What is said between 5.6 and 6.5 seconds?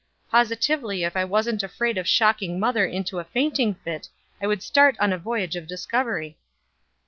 discovery."